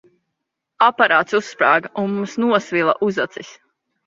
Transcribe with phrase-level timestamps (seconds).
[0.85, 3.55] Aparāts uzsprāga, un mums nosvila uzacis.